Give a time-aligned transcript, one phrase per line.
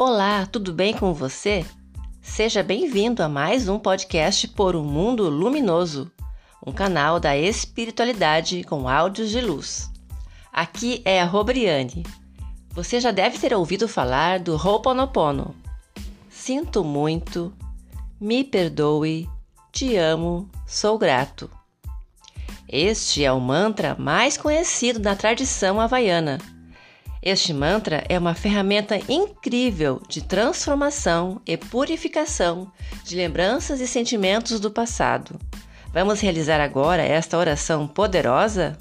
[0.00, 1.66] Olá, tudo bem com você?
[2.22, 6.08] Seja bem-vindo a mais um podcast por um mundo luminoso,
[6.64, 9.90] um canal da espiritualidade com áudios de luz.
[10.52, 12.06] Aqui é a Robriane.
[12.70, 15.52] Você já deve ter ouvido falar do Ho'oponopono.
[16.30, 17.52] Sinto muito,
[18.20, 19.28] me perdoe,
[19.72, 21.50] te amo, sou grato.
[22.68, 26.38] Este é o mantra mais conhecido na tradição havaiana
[27.22, 32.70] este mantra é uma ferramenta incrível de transformação e purificação
[33.04, 35.38] de lembranças e sentimentos do passado.
[35.92, 38.78] Vamos realizar agora esta oração poderosa?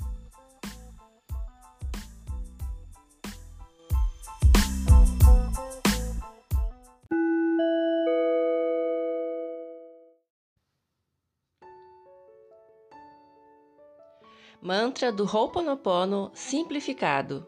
[14.61, 17.47] Mantra do Ho'oponopono simplificado.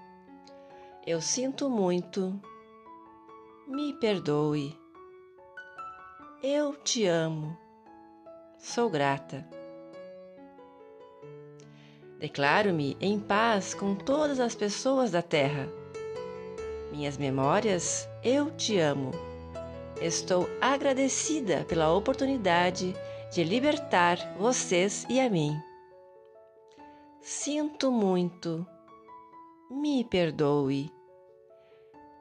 [1.05, 2.39] Eu sinto muito.
[3.67, 4.77] Me perdoe.
[6.43, 7.57] Eu te amo.
[8.59, 9.47] Sou grata.
[12.19, 15.67] Declaro-me em paz com todas as pessoas da Terra.
[16.91, 19.09] Minhas memórias, eu te amo.
[19.99, 22.95] Estou agradecida pela oportunidade
[23.33, 25.59] de libertar vocês e a mim.
[27.21, 28.67] Sinto muito
[29.71, 30.91] me perdoe.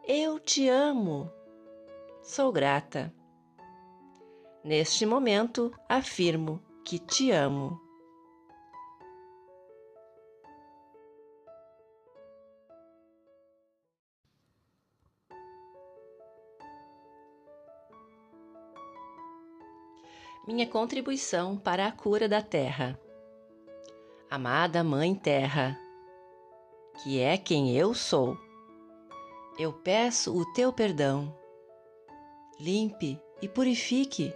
[0.06, 1.28] Eu te amo.
[2.22, 3.12] Sou grata.
[4.62, 7.80] Neste momento, afirmo que te amo.
[20.46, 22.98] Minha contribuição para a cura da Terra.
[24.30, 25.76] Amada Mãe Terra,
[27.02, 28.36] que é quem eu sou.
[29.58, 31.34] Eu peço o teu perdão.
[32.58, 34.34] Limpe e purifique,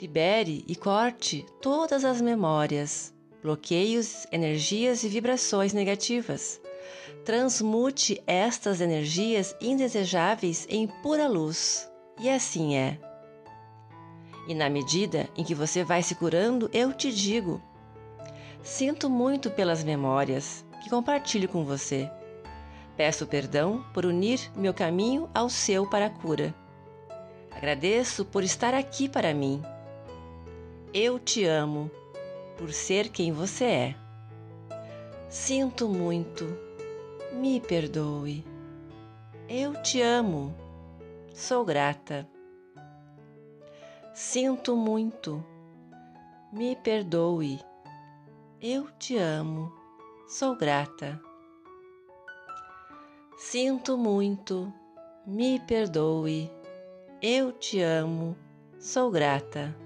[0.00, 6.60] libere e corte todas as memórias, bloqueios, energias e vibrações negativas.
[7.24, 11.88] Transmute estas energias indesejáveis em pura luz.
[12.18, 12.98] E assim é.
[14.48, 17.60] E na medida em que você vai se curando, eu te digo:
[18.62, 22.08] sinto muito pelas memórias, que compartilho com você.
[22.96, 26.54] Peço perdão por unir meu caminho ao seu para a cura.
[27.50, 29.60] Agradeço por estar aqui para mim.
[30.94, 31.90] Eu te amo
[32.56, 33.94] por ser quem você é.
[35.28, 36.56] Sinto muito.
[37.32, 38.46] Me perdoe.
[39.48, 40.54] Eu te amo.
[41.34, 42.28] Sou grata.
[44.14, 45.44] Sinto muito.
[46.52, 47.58] Me perdoe.
[48.62, 49.75] Eu te amo
[50.26, 51.20] sou grata.
[53.38, 54.72] Sinto muito,
[55.26, 56.50] me perdoe,
[57.22, 58.36] eu te amo,
[58.78, 59.85] sou grata.